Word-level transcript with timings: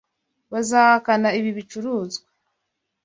Bazahakana 0.51 1.29
ibi 1.39 1.51
bicuruzwa. 1.57 2.27